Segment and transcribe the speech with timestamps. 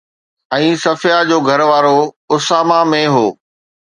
[0.55, 1.93] ۽ صفيه جو گهروارو
[2.37, 3.25] اسامه ۾ هو